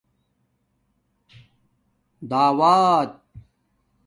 [2.29, 3.21] داوات